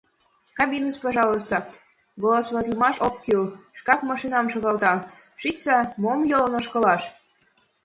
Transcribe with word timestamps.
Кабиныш— 0.57 0.97
пожалуйста, 1.05 1.55
«голосоватлымаш 2.21 2.95
ок 3.07 3.15
кӱл, 3.25 3.43
шкак 3.77 3.99
машинам 4.09 4.45
шогалта: 4.53 4.93
шичса, 5.41 5.77
мом 6.01 6.19
йолын 6.31 6.53
ошкылаш. 6.59 7.01